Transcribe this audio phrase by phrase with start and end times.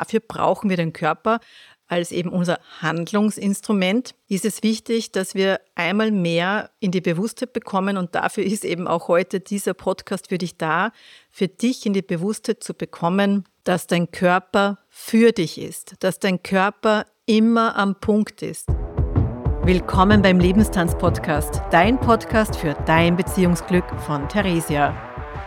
[0.00, 1.40] dafür brauchen wir den Körper
[1.90, 7.96] als eben unser Handlungsinstrument, ist es wichtig, dass wir einmal mehr in die Bewusstheit bekommen
[7.96, 10.92] und dafür ist eben auch heute dieser Podcast für dich da,
[11.32, 16.44] für dich in die Bewusstheit zu bekommen, dass dein Körper für dich ist, dass dein
[16.44, 18.68] Körper immer am Punkt ist.
[19.64, 24.96] Willkommen beim Lebenstanz-Podcast, dein Podcast für dein Beziehungsglück von Theresia.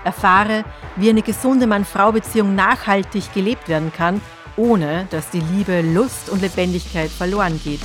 [0.03, 0.65] Erfahre,
[0.97, 4.19] wie eine gesunde Mann-Frau-Beziehung nachhaltig gelebt werden kann–
[4.57, 7.81] ohne dass die Liebe, Lust und Lebendigkeit verloren geht.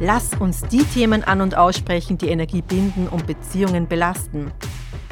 [0.00, 4.52] Lass uns die Themen an und aussprechen, die Energie binden und Beziehungen belasten.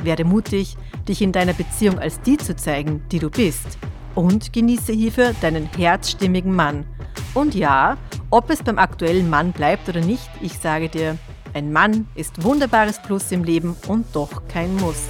[0.02, 0.76] Werde mutig,
[1.08, 3.78] dich in deiner Beziehung als die zu zeigen, die du bist.
[4.14, 6.84] Und genieße hierfür deinen herzstimmigen Mann.
[7.32, 7.96] Und ja,
[8.30, 11.16] ob es beim aktuellen Mann bleibt oder nicht, ich sage dir,
[11.54, 15.04] ein Mann ist wunderbares Plus im Leben und doch kein Muss.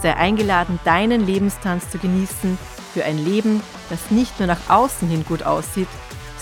[0.00, 2.58] Sei eingeladen, deinen Lebenstanz zu genießen
[2.92, 5.88] für ein Leben, das nicht nur nach außen hin gut aussieht,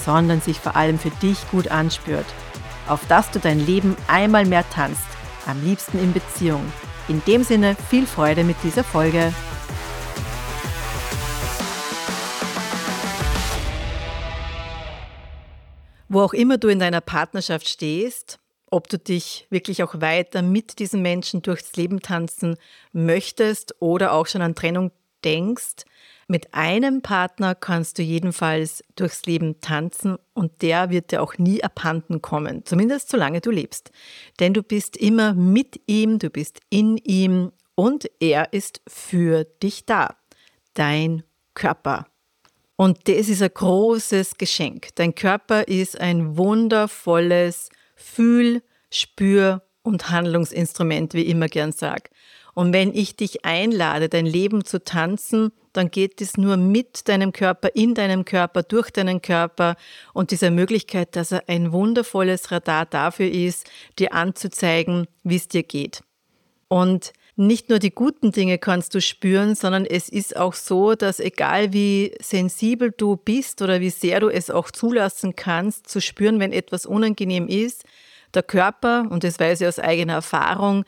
[0.04, 2.26] sondern sich vor allem für dich gut anspürt.
[2.88, 5.06] Auf dass du dein Leben einmal mehr tanzt,
[5.46, 6.72] am liebsten in Beziehung.
[7.08, 9.32] In dem Sinne viel Freude mit dieser Folge.
[16.08, 18.38] Wo auch immer du in deiner Partnerschaft stehst,
[18.70, 22.56] ob du dich wirklich auch weiter mit diesen Menschen durchs Leben tanzen
[22.92, 24.92] möchtest oder auch schon an Trennung
[25.24, 25.84] denkst,
[26.28, 31.62] mit einem Partner kannst du jedenfalls durchs Leben tanzen und der wird dir auch nie
[31.62, 33.90] abhanden kommen, zumindest solange du lebst.
[34.40, 39.84] Denn du bist immer mit ihm, du bist in ihm und er ist für dich
[39.84, 40.16] da.
[40.74, 41.22] Dein
[41.54, 42.06] Körper.
[42.76, 44.88] Und das ist ein großes Geschenk.
[44.94, 52.04] Dein Körper ist ein wundervolles Fühl-, Spür- und Handlungsinstrument, wie ich immer gern sage.
[52.54, 57.32] Und wenn ich dich einlade, dein Leben zu tanzen, dann geht es nur mit deinem
[57.32, 59.76] Körper, in deinem Körper, durch deinen Körper
[60.12, 65.62] und dieser Möglichkeit, dass er ein wundervolles Radar dafür ist, dir anzuzeigen, wie es dir
[65.62, 66.02] geht.
[66.68, 71.18] Und nicht nur die guten Dinge kannst du spüren, sondern es ist auch so, dass
[71.18, 76.40] egal wie sensibel du bist oder wie sehr du es auch zulassen kannst, zu spüren,
[76.40, 77.84] wenn etwas unangenehm ist,
[78.34, 80.84] der Körper, und das weiß ich aus eigener Erfahrung,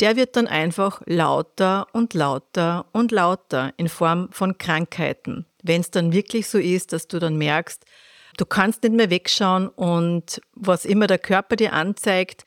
[0.00, 5.46] der wird dann einfach lauter und lauter und lauter in Form von Krankheiten.
[5.62, 7.84] Wenn es dann wirklich so ist, dass du dann merkst,
[8.36, 12.44] du kannst nicht mehr wegschauen und was immer der Körper dir anzeigt,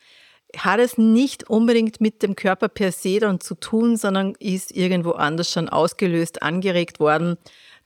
[0.55, 5.11] hat es nicht unbedingt mit dem Körper per se dann zu tun, sondern ist irgendwo
[5.11, 7.37] anders schon ausgelöst, angeregt worden,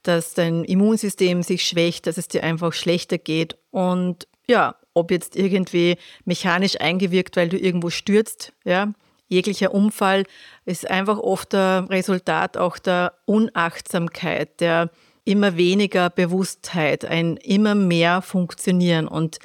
[0.02, 5.36] dass dein Immunsystem sich schwächt, dass es dir einfach schlechter geht und ja, ob jetzt
[5.36, 8.92] irgendwie mechanisch eingewirkt, weil du irgendwo stürzt, ja,
[9.32, 10.24] jeglicher Unfall
[10.64, 14.90] ist einfach oft ein Resultat auch der Unachtsamkeit, der
[15.24, 19.08] immer weniger Bewusstheit, ein immer mehr Funktionieren.
[19.08, 19.38] Und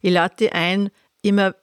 [0.00, 0.90] ich lade dir ein,
[1.22, 1.54] immer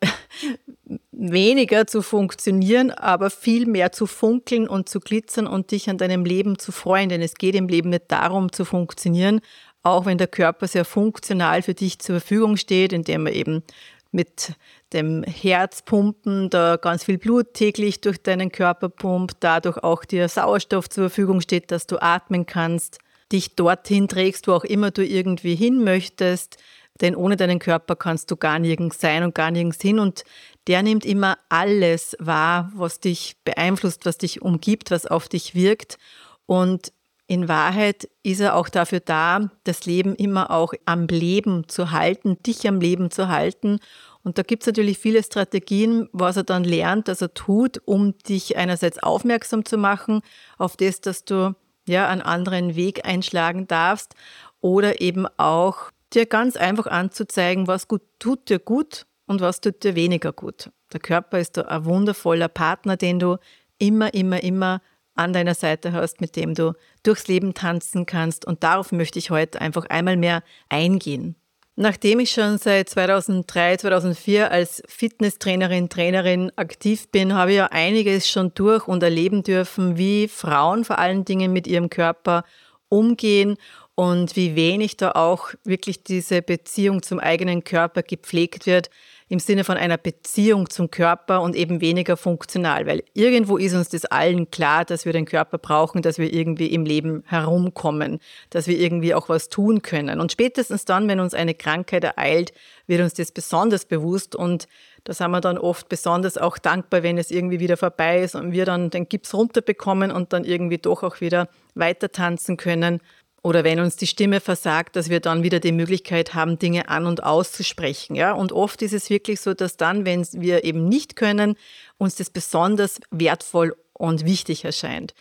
[1.11, 6.25] weniger zu funktionieren, aber viel mehr zu funkeln und zu glitzern und dich an deinem
[6.25, 7.09] Leben zu freuen.
[7.09, 9.41] Denn es geht im Leben nicht darum zu funktionieren,
[9.83, 13.63] auch wenn der Körper sehr funktional für dich zur Verfügung steht, indem er eben
[14.11, 14.53] mit
[14.93, 20.89] dem Herzpumpen, da ganz viel Blut täglich durch deinen Körper pumpt, dadurch auch dir Sauerstoff
[20.89, 22.99] zur Verfügung steht, dass du atmen kannst,
[23.31, 26.57] dich dorthin trägst, wo auch immer du irgendwie hin möchtest,
[26.99, 29.99] denn ohne deinen Körper kannst du gar nirgends sein und gar nirgends hin.
[29.99, 30.23] Und
[30.67, 35.97] der nimmt immer alles wahr, was dich beeinflusst, was dich umgibt, was auf dich wirkt.
[36.45, 36.91] Und
[37.31, 42.37] in Wahrheit ist er auch dafür da, das Leben immer auch am Leben zu halten,
[42.43, 43.79] dich am Leben zu halten.
[44.21, 48.17] Und da gibt es natürlich viele Strategien, was er dann lernt, dass er tut, um
[48.17, 50.23] dich einerseits aufmerksam zu machen
[50.57, 51.55] auf das, dass du
[51.87, 54.13] ja einen anderen Weg einschlagen darfst
[54.59, 59.85] oder eben auch dir ganz einfach anzuzeigen, was gut tut dir gut und was tut
[59.85, 60.69] dir weniger gut.
[60.91, 63.37] Der Körper ist da ein wundervoller Partner, den du
[63.77, 64.81] immer, immer, immer
[65.15, 66.73] an deiner Seite hast, mit dem du
[67.03, 68.45] durchs Leben tanzen kannst.
[68.45, 71.35] Und darauf möchte ich heute einfach einmal mehr eingehen.
[71.75, 78.29] Nachdem ich schon seit 2003, 2004 als Fitnesstrainerin, Trainerin aktiv bin, habe ich ja einiges
[78.29, 82.43] schon durch und erleben dürfen, wie Frauen vor allen Dingen mit ihrem Körper
[82.89, 83.57] umgehen
[83.95, 88.89] und wie wenig da auch wirklich diese Beziehung zum eigenen Körper gepflegt wird
[89.31, 93.87] im Sinne von einer Beziehung zum Körper und eben weniger funktional, weil irgendwo ist uns
[93.87, 98.19] das allen klar, dass wir den Körper brauchen, dass wir irgendwie im Leben herumkommen,
[98.49, 100.19] dass wir irgendwie auch was tun können.
[100.19, 102.51] Und spätestens dann, wenn uns eine Krankheit ereilt,
[102.87, 104.67] wird uns das besonders bewusst und
[105.05, 108.51] da sind wir dann oft besonders auch dankbar, wenn es irgendwie wieder vorbei ist und
[108.51, 112.99] wir dann den Gips runterbekommen und dann irgendwie doch auch wieder weiter tanzen können.
[113.43, 117.05] Oder wenn uns die Stimme versagt, dass wir dann wieder die Möglichkeit haben, Dinge an
[117.05, 118.15] und auszusprechen.
[118.15, 118.33] Ja?
[118.33, 121.55] Und oft ist es wirklich so, dass dann, wenn wir eben nicht können,
[121.97, 125.13] uns das besonders wertvoll und wichtig erscheint.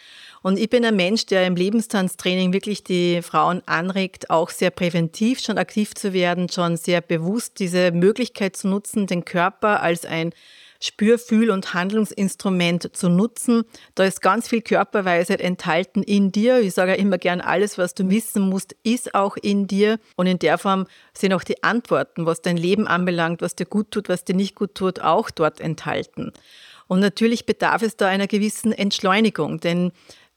[0.42, 5.40] Und ich bin ein Mensch, der im Lebenstanztraining wirklich die Frauen anregt, auch sehr präventiv
[5.40, 10.32] schon aktiv zu werden, schon sehr bewusst diese Möglichkeit zu nutzen, den Körper als ein
[10.82, 13.64] Spür-, Fühl- und Handlungsinstrument zu nutzen.
[13.94, 16.60] Da ist ganz viel Körperweisheit enthalten in dir.
[16.60, 19.98] Ich sage ja immer gern, alles, was du wissen musst, ist auch in dir.
[20.16, 23.90] Und in der Form sind auch die Antworten, was dein Leben anbelangt, was dir gut
[23.90, 26.32] tut, was dir nicht gut tut, auch dort enthalten.
[26.88, 29.92] Und natürlich bedarf es da einer gewissen Entschleunigung, denn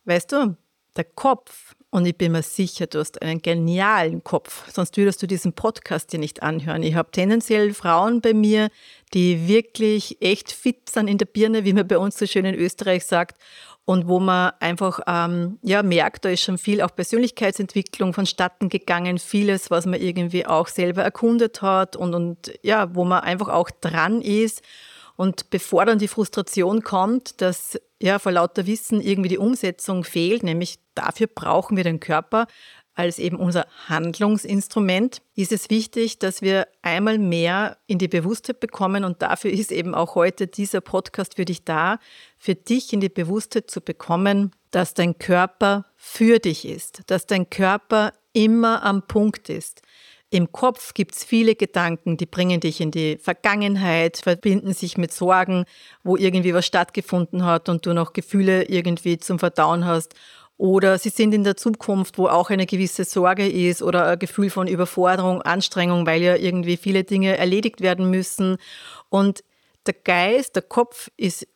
[0.06, 0.58] weißt du,
[0.96, 5.28] der Kopf und ich bin mir sicher, du hast einen genialen Kopf, sonst würdest du
[5.28, 6.82] diesen Podcast dir nicht anhören.
[6.82, 8.70] Ich habe tendenziell Frauen bei mir,
[9.14, 12.56] die wirklich echt fit sind in der Birne, wie man bei uns so schön in
[12.56, 13.40] Österreich sagt.
[13.86, 19.20] Und wo man einfach ähm, ja, merkt, da ist schon viel auch Persönlichkeitsentwicklung vonstatten gegangen,
[19.20, 23.70] vieles, was man irgendwie auch selber erkundet hat und, und ja, wo man einfach auch
[23.70, 24.64] dran ist.
[25.16, 30.44] Und bevor dann die Frustration kommt, dass ja vor lauter Wissen irgendwie die Umsetzung fehlt,
[30.44, 32.48] nämlich dafür brauchen wir den Körper
[32.96, 39.04] als eben unser Handlungsinstrument, ist es wichtig, dass wir einmal mehr in die Bewusstheit bekommen.
[39.04, 41.98] Und dafür ist eben auch heute dieser Podcast für dich da,
[42.38, 47.50] für dich in die Bewusstheit zu bekommen, dass dein Körper für dich ist, dass dein
[47.50, 49.82] Körper immer am Punkt ist,
[50.34, 55.14] im Kopf gibt es viele Gedanken, die bringen dich in die Vergangenheit, verbinden sich mit
[55.14, 55.66] Sorgen,
[56.04, 60.16] wo irgendwie was stattgefunden hat und du noch Gefühle irgendwie zum Verdauen hast.
[60.58, 64.50] Oder sie sind in der Zukunft, wo auch eine gewisse Sorge ist oder ein Gefühl
[64.50, 68.58] von Überforderung, Anstrengung, weil ja irgendwie viele Dinge erledigt werden müssen.
[69.10, 69.44] Und
[69.86, 71.48] der Geist, der Kopf ist,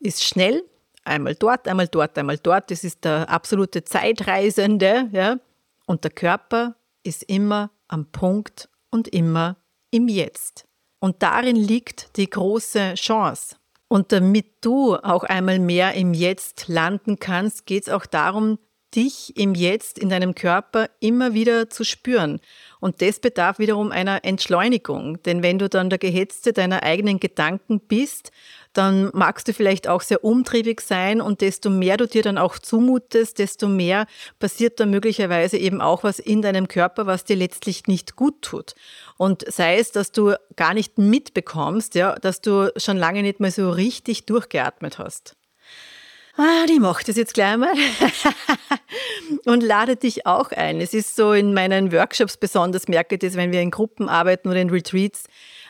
[0.00, 0.64] ist schnell,
[1.02, 2.70] einmal dort, einmal dort, einmal dort.
[2.70, 5.08] Das ist der absolute Zeitreisende.
[5.12, 5.38] Ja?
[5.86, 9.56] Und der Körper ist immer am Punkt und immer
[9.90, 10.64] im Jetzt.
[11.00, 13.56] Und darin liegt die große Chance.
[13.88, 18.58] Und damit du auch einmal mehr im Jetzt landen kannst, geht es auch darum,
[18.94, 22.40] dich im Jetzt, in deinem Körper immer wieder zu spüren.
[22.80, 25.22] Und das bedarf wiederum einer Entschleunigung.
[25.22, 28.30] Denn wenn du dann der Gehetzte deiner eigenen Gedanken bist,
[28.72, 32.58] dann magst du vielleicht auch sehr umtriebig sein und desto mehr du dir dann auch
[32.58, 34.06] zumutest, desto mehr
[34.38, 38.74] passiert dann möglicherweise eben auch was in deinem Körper, was dir letztlich nicht gut tut.
[39.16, 43.52] Und sei es, dass du gar nicht mitbekommst, ja, dass du schon lange nicht mehr
[43.52, 45.34] so richtig durchgeatmet hast.
[46.40, 47.72] Ah, die macht das jetzt gleich mal
[49.44, 50.80] und lade dich auch ein.
[50.80, 54.48] Es ist so in meinen Workshops besonders, merke ich das, wenn wir in Gruppen arbeiten
[54.48, 55.24] oder in Retreats,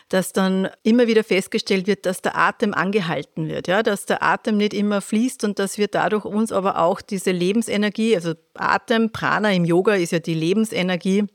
[0.08, 4.56] dass dann immer wieder festgestellt wird, dass der Atem angehalten wird, ja, dass der Atem
[4.56, 9.52] nicht immer fließt und dass wir dadurch uns aber auch diese Lebensenergie, also Atem, Prana
[9.52, 11.26] im Yoga ist ja die Lebensenergie,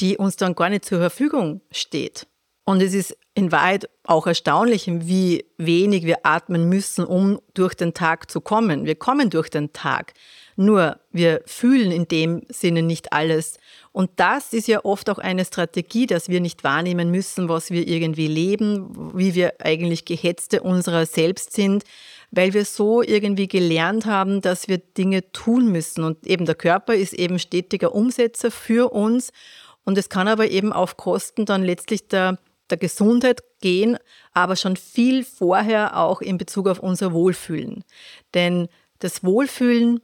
[0.00, 2.26] die uns dann gar nicht zur Verfügung steht.
[2.64, 7.94] Und es ist in Wahrheit auch erstaunlich, wie wenig wir atmen müssen, um durch den
[7.94, 8.84] Tag zu kommen.
[8.84, 10.12] Wir kommen durch den Tag.
[10.60, 13.60] Nur wir fühlen in dem Sinne nicht alles.
[13.92, 17.86] Und das ist ja oft auch eine Strategie, dass wir nicht wahrnehmen müssen, was wir
[17.86, 21.84] irgendwie leben, wie wir eigentlich Gehetzte unserer selbst sind,
[22.32, 26.02] weil wir so irgendwie gelernt haben, dass wir Dinge tun müssen.
[26.02, 29.30] Und eben der Körper ist eben stetiger Umsetzer für uns.
[29.84, 32.36] Und es kann aber eben auf Kosten dann letztlich der,
[32.68, 33.96] der Gesundheit gehen,
[34.32, 37.84] aber schon viel vorher auch in Bezug auf unser Wohlfühlen.
[38.34, 38.66] Denn
[38.98, 40.00] das Wohlfühlen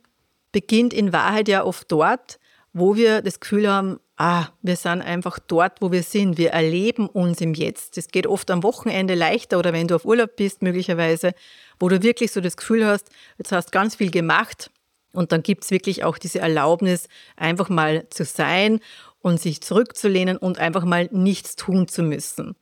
[0.54, 2.38] beginnt in Wahrheit ja oft dort,
[2.73, 6.38] wo wir das Gefühl haben, ah, wir sind einfach dort, wo wir sind.
[6.38, 7.96] Wir erleben uns im Jetzt.
[7.96, 11.34] Das geht oft am Wochenende leichter oder wenn du auf Urlaub bist, möglicherweise,
[11.80, 14.70] wo du wirklich so das Gefühl hast, jetzt hast ganz viel gemacht.
[15.12, 18.78] Und dann gibt es wirklich auch diese Erlaubnis, einfach mal zu sein
[19.20, 22.54] und sich zurückzulehnen und einfach mal nichts tun zu müssen.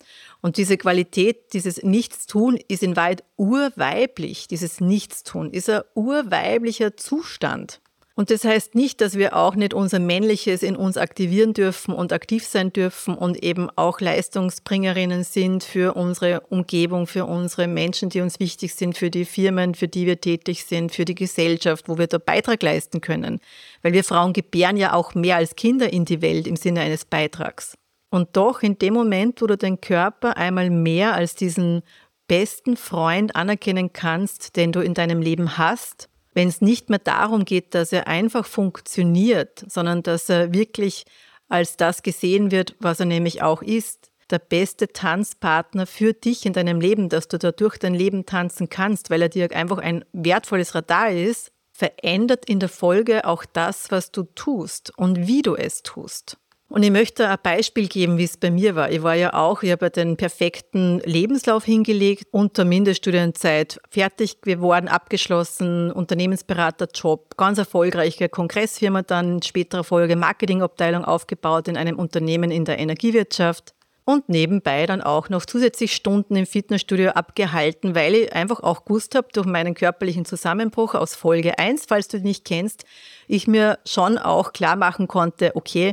[0.43, 4.49] Und diese Qualität, dieses Nichtstun ist in Wahrheit urweiblich.
[4.49, 7.81] Dieses Nichtstun ist ein urweiblicher Zustand.
[8.15, 12.13] Und das heißt nicht, dass wir auch nicht unser Männliches in uns aktivieren dürfen und
[12.13, 18.21] aktiv sein dürfen und eben auch Leistungsbringerinnen sind für unsere Umgebung, für unsere Menschen, die
[18.21, 21.97] uns wichtig sind, für die Firmen, für die wir tätig sind, für die Gesellschaft, wo
[21.97, 23.41] wir da Beitrag leisten können.
[23.81, 27.07] Weil wir Frauen gebären ja auch mehr als Kinder in die Welt im Sinne eines
[27.07, 27.79] Beitrags.
[28.13, 31.83] Und doch in dem Moment, wo du den Körper einmal mehr als diesen
[32.29, 37.47] besten Freund anerkennen kannst, den du in deinem Leben hast, wenn es nicht mehr darum
[37.47, 41.07] geht, dass er einfach funktioniert, sondern dass er wirklich
[41.49, 46.53] als das gesehen wird, was er nämlich auch ist, der beste Tanzpartner für dich in
[46.53, 50.05] deinem Leben, dass du da durch dein Leben tanzen kannst, weil er dir einfach ein
[50.13, 55.57] wertvolles Radar ist, verändert in der Folge auch das, was du tust und wie du
[55.57, 56.37] es tust.
[56.73, 58.91] Und ich möchte ein Beispiel geben, wie es bei mir war.
[58.91, 65.93] Ich war ja auch, ich habe den perfekten Lebenslauf hingelegt, unter Mindeststudienzeit fertig geworden, abgeschlossen,
[65.93, 72.79] Unternehmensberaterjob, ganz erfolgreiche Kongressfirma dann in späterer Folge, Marketingabteilung aufgebaut in einem Unternehmen in der
[72.79, 73.75] Energiewirtschaft
[74.05, 79.15] und nebenbei dann auch noch zusätzlich Stunden im Fitnessstudio abgehalten, weil ich einfach auch gewusst
[79.15, 82.85] habe, durch meinen körperlichen Zusammenbruch aus Folge 1, falls du ihn nicht kennst,
[83.29, 85.93] ich mir schon auch klar machen konnte, okay,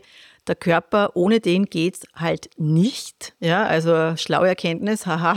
[0.49, 3.33] der Körper, ohne den geht's halt nicht.
[3.39, 5.35] Ja, also schlaue Erkenntnis, haha.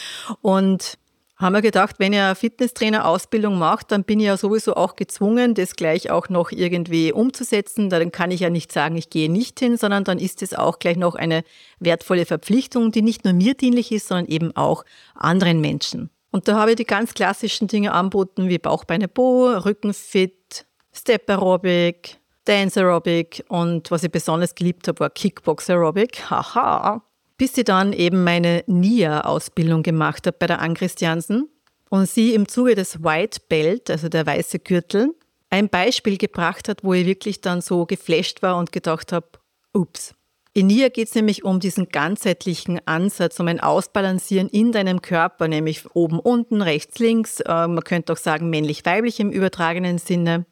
[0.40, 0.98] Und
[1.42, 5.74] haben wir gedacht, wenn ihr Fitnesstrainer-Ausbildung macht, dann bin ich ja sowieso auch gezwungen, das
[5.74, 7.90] gleich auch noch irgendwie umzusetzen.
[7.90, 10.78] Dann kann ich ja nicht sagen, ich gehe nicht hin, sondern dann ist es auch
[10.78, 11.42] gleich noch eine
[11.80, 14.84] wertvolle Verpflichtung, die nicht nur mir dienlich ist, sondern eben auch
[15.16, 16.10] anderen Menschen.
[16.30, 22.18] Und da habe ich die ganz klassischen Dinge anboten, wie Bauchbeine Bo, Rückenfit, Step Aerobic,
[22.44, 26.30] Dance Aerobic und was ich besonders geliebt habe, war Kickbox Aerobic.
[26.30, 27.02] Haha.
[27.38, 31.48] Bis sie dann eben meine NIA-Ausbildung gemacht hat bei der Ann Christiansen
[31.88, 35.14] und sie im Zuge des White Belt, also der weiße Gürtel,
[35.50, 39.26] ein Beispiel gebracht hat, wo ich wirklich dann so geflasht war und gedacht habe,
[39.72, 40.14] ups.
[40.54, 45.48] In NIA geht es nämlich um diesen ganzheitlichen Ansatz, um ein Ausbalancieren in deinem Körper,
[45.48, 47.40] nämlich oben, unten, rechts, links.
[47.40, 50.44] Äh, man könnte auch sagen männlich-weiblich im übertragenen Sinne.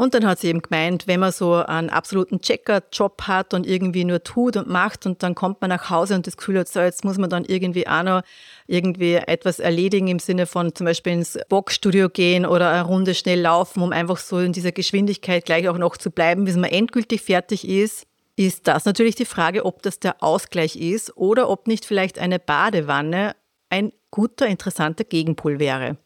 [0.00, 4.04] Und dann hat sie eben gemeint, wenn man so einen absoluten Checker-Job hat und irgendwie
[4.04, 6.78] nur tut und macht und dann kommt man nach Hause und das Gefühl hat, so
[6.78, 8.22] jetzt muss man dann irgendwie auch noch
[8.68, 13.40] irgendwie etwas erledigen im Sinne von zum Beispiel ins Boxstudio gehen oder eine Runde schnell
[13.40, 17.22] laufen, um einfach so in dieser Geschwindigkeit gleich auch noch zu bleiben, bis man endgültig
[17.22, 21.84] fertig ist ist das natürlich die Frage, ob das der Ausgleich ist oder ob nicht
[21.84, 23.34] vielleicht eine Badewanne
[23.68, 25.96] ein guter, interessanter Gegenpol wäre.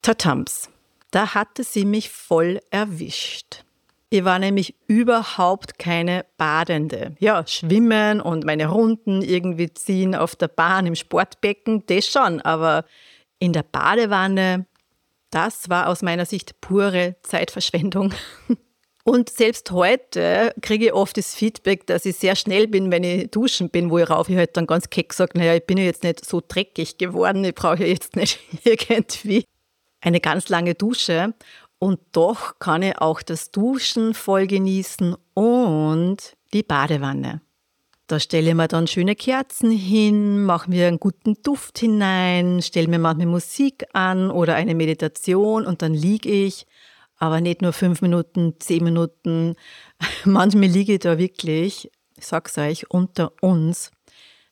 [0.00, 0.70] Tatams.
[1.10, 3.64] Da hatte sie mich voll erwischt.
[4.10, 7.14] Ich war nämlich überhaupt keine Badende.
[7.18, 12.84] Ja, schwimmen und meine Runden irgendwie ziehen auf der Bahn im Sportbecken, das schon, aber
[13.38, 14.66] in der Badewanne,
[15.30, 18.14] das war aus meiner Sicht pure Zeitverschwendung.
[19.04, 23.30] Und selbst heute kriege ich oft das Feedback, dass ich sehr schnell bin, wenn ich
[23.30, 26.26] duschen bin, wo ich halt dann ganz keck sage, naja, ich bin ja jetzt nicht
[26.26, 29.44] so dreckig geworden, ich brauche jetzt nicht irgendwie
[30.00, 31.34] eine ganz lange Dusche
[31.78, 37.40] und doch kann ich auch das Duschen voll genießen und die Badewanne.
[38.08, 42.88] Da stelle ich mir dann schöne Kerzen hin, mache mir einen guten Duft hinein, stelle
[42.88, 46.66] mir manchmal Musik an oder eine Meditation und dann liege ich,
[47.18, 49.56] aber nicht nur fünf Minuten, zehn Minuten.
[50.24, 53.90] Manchmal liege ich da wirklich, ich sag's euch, unter uns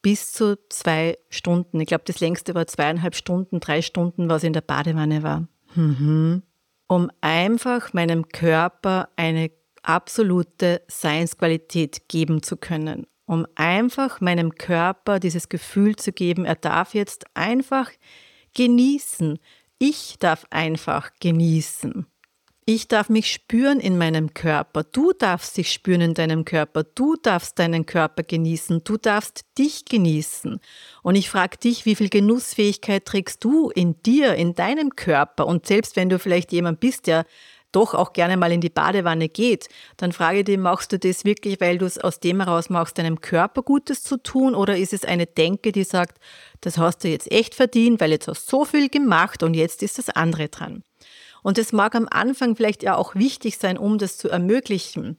[0.07, 1.81] bis zu zwei Stunden.
[1.81, 5.49] Ich glaube, das längste war zweieinhalb Stunden, drei Stunden, was in der Badewanne war.
[5.75, 6.45] Mhm.
[6.87, 9.51] Um einfach meinem Körper eine
[9.83, 13.09] absolute Seinsqualität geben zu können.
[13.25, 17.91] Um einfach meinem Körper dieses Gefühl zu geben, er darf jetzt einfach
[18.55, 19.41] genießen.
[19.81, 22.07] Ich darf einfach genießen.
[22.69, 24.83] Ich darf mich spüren in meinem Körper.
[24.83, 26.83] Du darfst dich spüren in deinem Körper.
[26.83, 28.83] Du darfst deinen Körper genießen.
[28.83, 30.59] Du darfst dich genießen.
[31.05, 35.47] Und ich frage dich, wie viel Genussfähigkeit trägst du in dir, in deinem Körper?
[35.47, 37.25] Und selbst wenn du vielleicht jemand bist, der
[37.71, 41.61] doch auch gerne mal in die Badewanne geht, dann frage dich, machst du das wirklich,
[41.61, 44.57] weil du es aus dem heraus machst, deinem Körper Gutes zu tun?
[44.57, 46.19] Oder ist es eine Denke, die sagt,
[46.63, 49.85] das hast du jetzt echt verdient, weil jetzt hast du so viel gemacht und jetzt
[49.85, 50.83] ist das andere dran?
[51.47, 55.17] Und es mag am Anfang vielleicht ja auch wichtig sein, um das zu ermöglichen.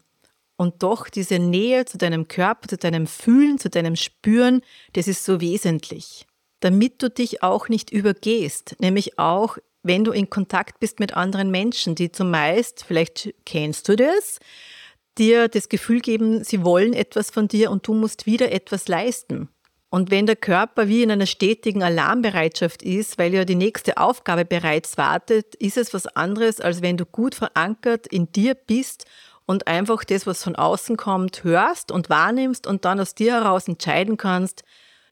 [0.57, 4.59] Und doch diese Nähe zu deinem Körper, zu deinem Fühlen, zu deinem Spüren,
[4.91, 6.27] das ist so wesentlich.
[6.59, 11.49] Damit du dich auch nicht übergehst, nämlich auch, wenn du in Kontakt bist mit anderen
[11.49, 14.39] Menschen, die zumeist, vielleicht kennst du das,
[15.17, 19.47] dir das Gefühl geben, sie wollen etwas von dir und du musst wieder etwas leisten.
[19.89, 24.43] Und wenn der Körper wie in einer stetigen Alarmbereitschaft ist, weil ja die nächste Aufgabe
[24.43, 29.05] bereits wartet, ist es was anderes, als wenn du gut verankert in dir bist
[29.45, 33.67] und einfach das, was von außen kommt, hörst und wahrnimmst und dann aus dir heraus
[33.69, 34.63] entscheiden kannst,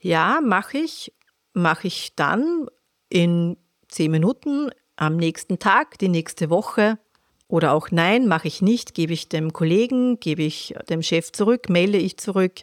[0.01, 1.13] ja, mache ich,
[1.53, 2.67] mache ich dann
[3.07, 3.55] in
[3.87, 6.99] zehn Minuten am nächsten Tag, die nächste Woche
[7.47, 11.69] oder auch nein, mache ich nicht, gebe ich dem Kollegen, gebe ich dem Chef zurück,
[11.69, 12.61] melde ich zurück,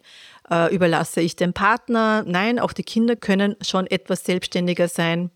[0.51, 2.25] äh, überlasse ich dem Partner.
[2.27, 5.31] Nein, auch die Kinder können schon etwas selbstständiger sein.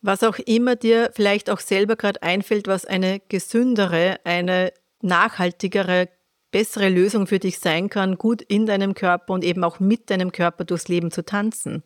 [0.00, 6.08] Was auch immer dir vielleicht auch selber gerade einfällt, was eine gesündere, eine nachhaltigere,
[6.50, 10.32] bessere Lösung für dich sein kann, gut in deinem Körper und eben auch mit deinem
[10.32, 11.82] Körper durchs Leben zu tanzen.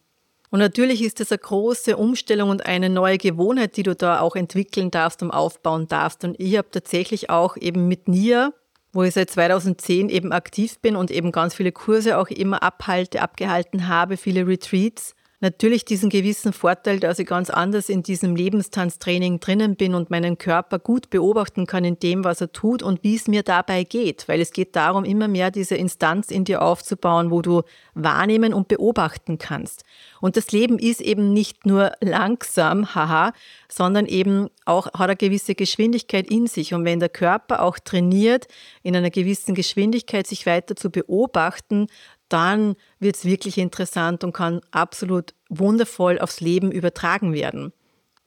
[0.51, 4.37] Und natürlich ist das eine große Umstellung und eine neue Gewohnheit, die du da auch
[4.37, 6.25] entwickeln darfst und aufbauen darfst.
[6.25, 8.53] Und ich habe tatsächlich auch eben mit Nia,
[8.97, 13.21] wo ich seit 2010 eben aktiv bin und eben ganz viele Kurse auch immer abhalte,
[13.21, 15.15] abgehalten habe, viele Retreats,
[15.47, 20.39] natürlich diesen gewissen Vorteil, dass ich ganz anders in diesem Lebenstanztraining drinnen bin und meinen
[20.39, 24.27] Körper gut beobachten kann in dem, was er tut und wie es mir dabei geht.
[24.27, 27.63] Weil es geht darum, immer mehr diese Instanz in dir aufzubauen, wo du
[27.95, 29.85] wahrnehmen und beobachten kannst.
[30.21, 33.33] Und das Leben ist eben nicht nur langsam, haha,
[33.69, 36.75] sondern eben auch hat eine gewisse Geschwindigkeit in sich.
[36.75, 38.49] Und wenn der Körper auch trainiert,
[38.83, 41.87] in einer gewissen Geschwindigkeit sich weiter zu beobachten,
[42.29, 47.73] dann wird es wirklich interessant und kann absolut wundervoll aufs Leben übertragen werden.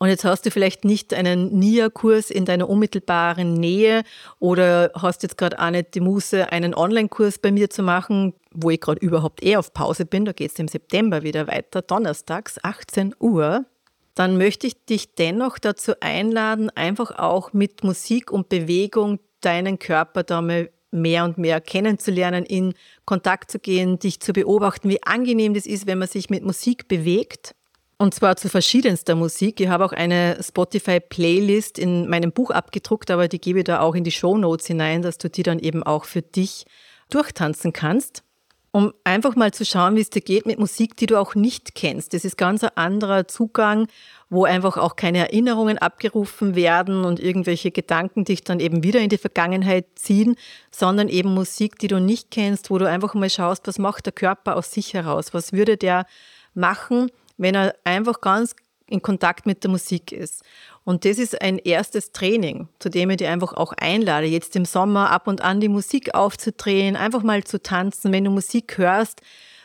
[0.01, 4.03] Und jetzt hast du vielleicht nicht einen NIA-Kurs in deiner unmittelbaren Nähe
[4.39, 8.69] oder hast jetzt gerade auch nicht die Muße, einen Online-Kurs bei mir zu machen, wo
[8.69, 10.23] ich gerade überhaupt eher auf Pause bin.
[10.23, 13.65] Da geht es im September wieder weiter, donnerstags, 18 Uhr.
[14.15, 20.23] Dann möchte ich dich dennoch dazu einladen, einfach auch mit Musik und Bewegung deinen Körper
[20.23, 22.73] da mal mehr und mehr kennenzulernen, in
[23.05, 26.87] Kontakt zu gehen, dich zu beobachten, wie angenehm das ist, wenn man sich mit Musik
[26.87, 27.55] bewegt.
[27.97, 29.59] Und zwar zu verschiedenster Musik.
[29.59, 33.93] Ich habe auch eine Spotify-Playlist in meinem Buch abgedruckt, aber die gebe ich da auch
[33.93, 36.65] in die Show Notes hinein, dass du die dann eben auch für dich
[37.09, 38.23] durchtanzen kannst
[38.71, 41.75] um einfach mal zu schauen, wie es dir geht mit Musik, die du auch nicht
[41.75, 42.13] kennst.
[42.13, 43.87] Das ist ganz ein anderer Zugang,
[44.29, 49.09] wo einfach auch keine Erinnerungen abgerufen werden und irgendwelche Gedanken dich dann eben wieder in
[49.09, 50.35] die Vergangenheit ziehen,
[50.71, 54.13] sondern eben Musik, die du nicht kennst, wo du einfach mal schaust, was macht der
[54.13, 55.33] Körper aus sich heraus?
[55.33, 56.05] Was würde der
[56.53, 58.55] machen, wenn er einfach ganz
[58.89, 60.43] in Kontakt mit der Musik ist.
[60.83, 64.65] Und das ist ein erstes Training, zu dem ich dich einfach auch einlade, jetzt im
[64.65, 69.21] Sommer ab und an die Musik aufzudrehen, einfach mal zu tanzen, wenn du Musik hörst,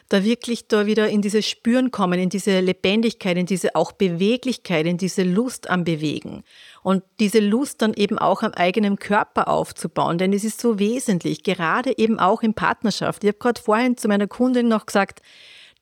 [0.08, 4.86] da wirklich da wieder in dieses Spüren kommen, in diese Lebendigkeit, in diese auch Beweglichkeit,
[4.86, 6.44] in diese Lust am Bewegen.
[6.82, 11.42] Und diese Lust dann eben auch am eigenen Körper aufzubauen, denn es ist so wesentlich,
[11.42, 13.24] gerade eben auch in Partnerschaft.
[13.24, 15.22] Ich habe gerade vorhin zu meiner Kundin noch gesagt,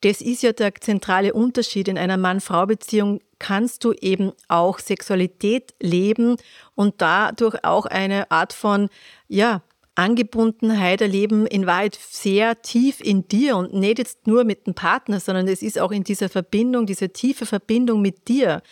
[0.03, 6.37] das ist ja der zentrale Unterschied in einer Mann-Frau-Beziehung kannst du eben auch Sexualität leben
[6.77, 8.89] und dadurch auch eine Art von,
[9.27, 9.63] ja,
[9.97, 15.19] Angebundenheit erleben, in Wahrheit sehr tief in dir und nicht jetzt nur mit dem Partner,
[15.19, 18.63] sondern es ist auch in dieser Verbindung, diese tiefe Verbindung mit dir.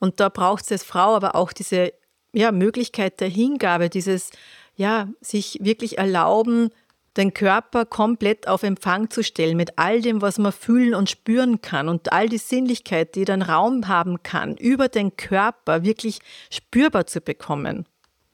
[0.00, 1.92] Und da braucht es als Frau aber auch diese
[2.32, 4.30] ja, Möglichkeit der Hingabe, dieses,
[4.74, 6.70] ja, sich wirklich erlauben,
[7.16, 11.60] den Körper komplett auf Empfang zu stellen mit all dem, was man fühlen und spüren
[11.60, 16.18] kann und all die Sinnlichkeit, die dann Raum haben kann, über den Körper wirklich
[16.50, 17.86] spürbar zu bekommen.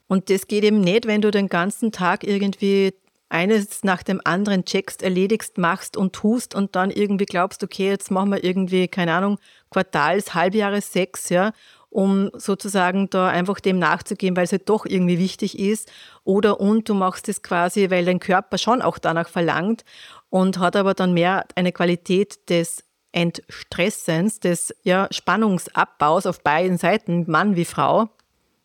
[0.07, 2.93] Und das geht eben nicht, wenn du den ganzen Tag irgendwie
[3.29, 8.11] eines nach dem anderen checkst, erledigst, machst und tust und dann irgendwie glaubst, okay, jetzt
[8.11, 9.39] machen wir irgendwie, keine Ahnung,
[9.69, 11.53] Quartals, Halbjahres, sechs, ja,
[11.91, 15.91] um sozusagen da einfach dem nachzugehen, weil es halt doch irgendwie wichtig ist.
[16.23, 19.83] Oder und du machst es quasi, weil dein Körper schon auch danach verlangt
[20.29, 27.29] und hat aber dann mehr eine Qualität des Entstressens, des ja, Spannungsabbaus auf beiden Seiten,
[27.29, 28.09] Mann wie Frau.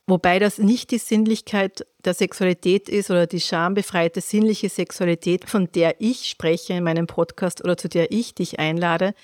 [0.07, 6.01] Wobei das nicht die Sinnlichkeit der Sexualität ist oder die schambefreite sinnliche Sexualität, von der
[6.01, 9.15] ich spreche in meinem Podcast oder zu der ich dich einlade,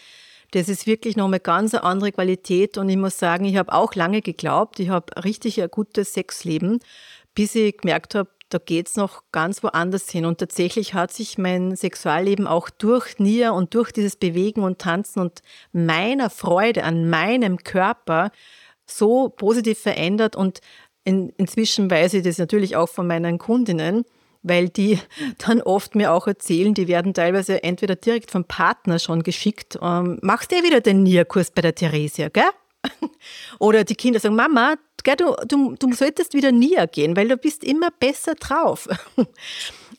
[0.53, 2.79] das ist wirklich nochmal ganz eine andere Qualität.
[2.79, 6.79] Und ich muss sagen, ich habe auch lange geglaubt, ich habe richtig ein gutes Sexleben,
[7.35, 10.27] bis ich gemerkt habe, da geht's noch ganz woanders hin.
[10.27, 15.21] Und tatsächlich hat sich mein Sexualleben auch durch Nia und durch dieses Bewegen und Tanzen
[15.21, 15.41] und
[15.73, 18.31] meiner Freude an meinem Körper
[18.87, 20.37] so positiv verändert.
[20.37, 20.61] Und
[21.05, 24.05] in, inzwischen weiß ich das natürlich auch von meinen Kundinnen,
[24.43, 24.99] weil die
[25.39, 30.19] dann oft mir auch erzählen, die werden teilweise entweder direkt vom Partner schon geschickt, ähm,
[30.23, 32.45] machst du eh wieder den Nia-Kurs bei der Theresia, gell?
[33.61, 34.75] Oder die Kinder sagen, Mama,
[35.05, 38.89] gell, du, du, du solltest wieder Nia gehen, weil du bist immer besser drauf.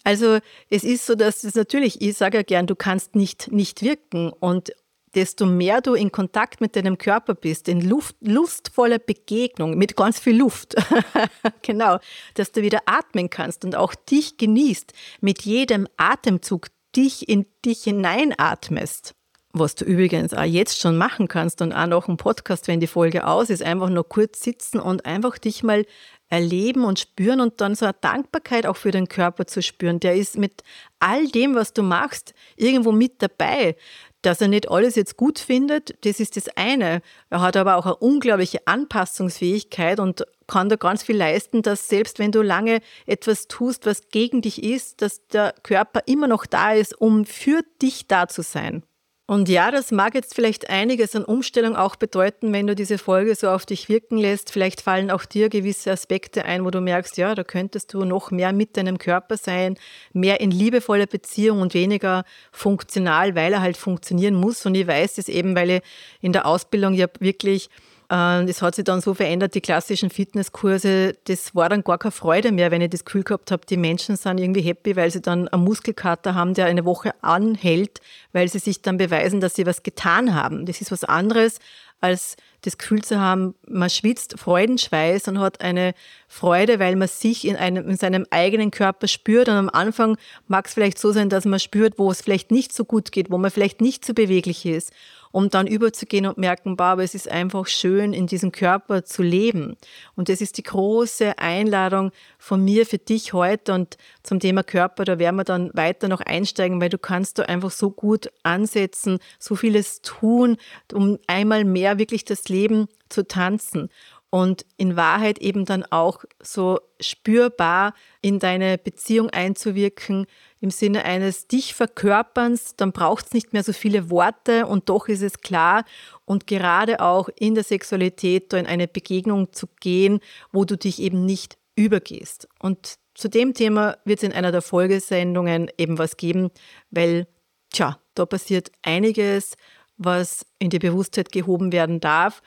[0.06, 3.82] Also es ist so, dass es natürlich, ich sage ja gern, du kannst nicht nicht
[3.82, 4.74] wirken und
[5.16, 10.20] desto mehr du in Kontakt mit deinem Körper bist, in Luft, lustvoller Begegnung mit ganz
[10.20, 10.76] viel Luft,
[11.62, 12.00] genau,
[12.36, 17.84] dass du wieder atmen kannst und auch dich genießt, mit jedem Atemzug dich in dich
[17.84, 19.16] hineinatmest.
[19.56, 22.88] Was du übrigens auch jetzt schon machen kannst und auch noch ein Podcast, wenn die
[22.88, 25.86] Folge aus ist, einfach nur kurz sitzen und einfach dich mal
[26.28, 30.00] erleben und spüren und dann so eine Dankbarkeit auch für den Körper zu spüren.
[30.00, 30.64] Der ist mit
[30.98, 33.76] all dem, was du machst, irgendwo mit dabei.
[34.24, 37.02] Dass er nicht alles jetzt gut findet, das ist das eine.
[37.30, 42.20] Er hat aber auch eine unglaubliche Anpassungsfähigkeit und kann da ganz viel leisten, dass selbst
[42.20, 46.74] wenn du lange etwas tust, was gegen dich ist, dass der Körper immer noch da
[46.74, 48.84] ist, um für dich da zu sein.
[49.26, 53.36] Und ja, das mag jetzt vielleicht einiges an Umstellung auch bedeuten, wenn du diese Folge
[53.36, 54.52] so auf dich wirken lässt.
[54.52, 58.32] Vielleicht fallen auch dir gewisse Aspekte ein, wo du merkst, ja, da könntest du noch
[58.32, 59.78] mehr mit deinem Körper sein,
[60.12, 64.66] mehr in liebevoller Beziehung und weniger funktional, weil er halt funktionieren muss.
[64.66, 65.82] Und ich weiß das eben, weil ich
[66.20, 67.70] in der Ausbildung ja wirklich
[68.10, 72.52] das hat sich dann so verändert, die klassischen Fitnesskurse, das war dann gar keine Freude
[72.52, 75.48] mehr, wenn ich das Gefühl gehabt habe, die Menschen sind irgendwie happy, weil sie dann
[75.48, 79.84] einen Muskelkater haben, der eine Woche anhält, weil sie sich dann beweisen, dass sie was
[79.84, 80.66] getan haben.
[80.66, 81.60] Das ist was anderes,
[82.02, 85.94] als das Gefühl zu haben, man schwitzt Freudenschweiß und hat eine
[86.28, 89.48] Freude, weil man sich in, einem, in seinem eigenen Körper spürt.
[89.48, 92.74] Und am Anfang mag es vielleicht so sein, dass man spürt, wo es vielleicht nicht
[92.74, 94.92] so gut geht, wo man vielleicht nicht so beweglich ist
[95.34, 99.76] um dann überzugehen und merken, bah, es ist einfach schön, in diesem Körper zu leben.
[100.16, 105.06] Und das ist die große Einladung von mir für dich heute und zum Thema Körper,
[105.06, 109.18] da werden wir dann weiter noch einsteigen, weil du kannst da einfach so gut ansetzen,
[109.40, 110.58] so vieles tun,
[110.94, 113.90] um einmal mehr wirklich das Leben zu tanzen
[114.34, 120.26] und in Wahrheit eben dann auch so spürbar in deine Beziehung einzuwirken,
[120.60, 125.08] im Sinne eines dich verkörperns, dann braucht es nicht mehr so viele Worte und doch
[125.08, 125.86] ist es klar
[126.26, 130.20] und gerade auch in der Sexualität da in eine Begegnung zu gehen,
[130.52, 132.48] wo du dich eben nicht übergehst.
[132.60, 136.50] Und zu dem Thema wird es in einer der Folgesendungen eben was geben,
[136.90, 137.28] weil,
[137.72, 139.58] tja, da passiert einiges,
[139.98, 142.42] was in die Bewusstheit gehoben werden darf.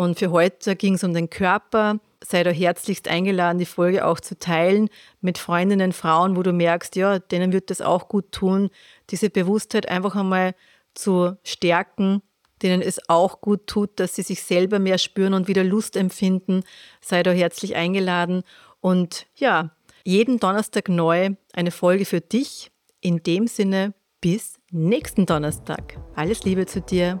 [0.00, 2.00] Und für heute ging es um den Körper.
[2.24, 4.88] Sei da herzlichst eingeladen, die Folge auch zu teilen
[5.20, 8.70] mit Freundinnen, Frauen, wo du merkst, ja, denen wird das auch gut tun,
[9.10, 10.54] diese Bewusstheit einfach einmal
[10.94, 12.22] zu stärken,
[12.62, 16.62] denen es auch gut tut, dass sie sich selber mehr spüren und wieder Lust empfinden.
[17.02, 18.42] Sei da herzlich eingeladen.
[18.80, 22.70] Und ja, jeden Donnerstag neu eine Folge für dich.
[23.02, 25.98] In dem Sinne, bis nächsten Donnerstag.
[26.16, 27.20] Alles Liebe zu dir.